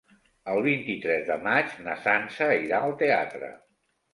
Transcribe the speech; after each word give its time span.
El 0.53 0.61
vint-i-tres 0.67 1.21
de 1.27 1.37
maig 1.49 1.75
na 1.89 1.99
Sança 2.07 2.51
irà 2.65 2.81
al 2.89 2.99
teatre. 3.03 3.53